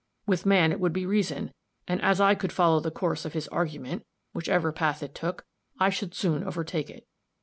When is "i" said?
2.19-2.33, 5.79-5.91